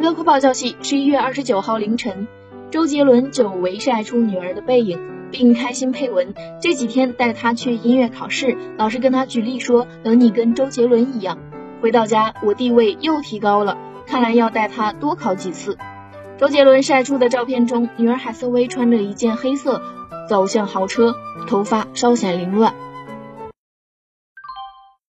[0.00, 2.26] 娱乐快报消息，十一月二十九号凌晨，
[2.70, 4.98] 周杰伦久违晒出女儿的背影，
[5.30, 11.36] 并开心配文：这几天带她去音乐考试，老师跟她举例说，等你跟周杰伦一样。
[11.82, 13.76] 回到家，我地位又提高了，
[14.06, 15.76] 看来要带她多考几次。
[16.38, 19.82] 周杰伦晒出的照片中，女儿海瑟薇穿着一件黑色，
[20.26, 21.14] 走向豪车，
[21.46, 22.72] 头发稍显凌乱。